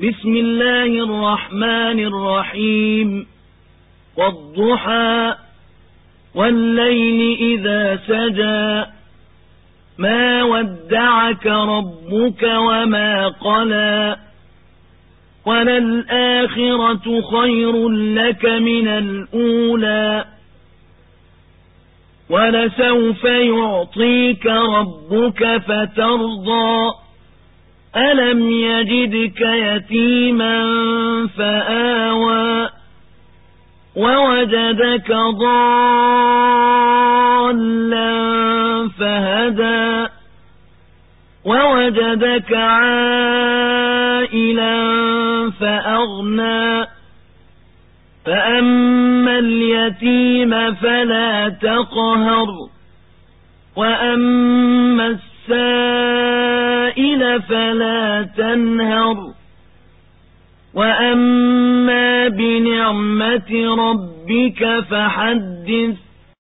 بسم 0.00 0.36
الله 0.36 1.04
الرحمن 1.04 2.00
الرحيم 2.00 3.26
والضحى 4.16 5.34
والليل 6.34 7.38
إذا 7.40 7.98
سجى 8.06 8.90
ما 9.98 10.42
ودعك 10.42 11.46
ربك 11.46 12.42
وما 12.42 13.28
قلى 13.28 14.16
وللآخرة 15.46 17.20
خير 17.20 17.88
لك 17.88 18.44
من 18.44 18.88
الأولى 18.88 20.24
ولسوف 22.30 23.24
يعطيك 23.24 24.46
ربك 24.46 25.62
فترضى 25.66 27.07
ألم 27.98 28.50
يجدك 28.50 29.40
يتيما 29.40 30.56
فآوى 31.38 32.68
ووجدك 33.96 35.12
ضالا 37.48 38.08
فهدى 38.98 40.06
ووجدك 41.44 42.52
عائلا 42.54 43.88
فأغنى 45.60 46.86
فأما 48.26 49.38
اليتيم 49.38 50.74
فلا 50.74 51.48
تقهر 51.48 52.46
وأما 53.76 55.18
السائل 56.98 57.42
فلا 57.42 58.28
تنهر. 58.36 59.16
وأما 60.74 62.28
بنعمة 62.28 63.74
ربك 63.78 64.84
فحدث 64.90 66.07